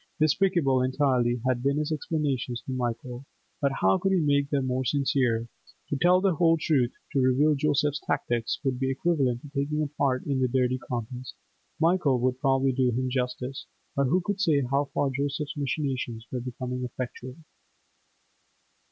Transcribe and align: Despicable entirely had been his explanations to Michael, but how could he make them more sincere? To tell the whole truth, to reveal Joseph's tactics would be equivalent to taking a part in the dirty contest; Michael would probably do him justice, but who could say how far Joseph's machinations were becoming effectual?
Despicable 0.19 0.81
entirely 0.81 1.43
had 1.47 1.61
been 1.61 1.77
his 1.77 1.91
explanations 1.91 2.63
to 2.63 2.71
Michael, 2.71 3.27
but 3.61 3.71
how 3.81 3.99
could 3.99 4.11
he 4.11 4.19
make 4.19 4.49
them 4.49 4.65
more 4.65 4.83
sincere? 4.83 5.47
To 5.89 5.95
tell 5.95 6.19
the 6.19 6.33
whole 6.33 6.57
truth, 6.59 6.91
to 7.13 7.19
reveal 7.21 7.53
Joseph's 7.53 7.99
tactics 7.99 8.57
would 8.63 8.79
be 8.79 8.89
equivalent 8.89 9.43
to 9.43 9.49
taking 9.49 9.83
a 9.83 9.85
part 9.87 10.25
in 10.25 10.39
the 10.39 10.47
dirty 10.47 10.79
contest; 10.79 11.35
Michael 11.79 12.19
would 12.21 12.39
probably 12.41 12.71
do 12.71 12.89
him 12.89 13.11
justice, 13.11 13.67
but 13.95 14.05
who 14.05 14.21
could 14.21 14.41
say 14.41 14.61
how 14.71 14.85
far 14.91 15.11
Joseph's 15.11 15.55
machinations 15.55 16.25
were 16.31 16.41
becoming 16.41 16.83
effectual? 16.83 17.35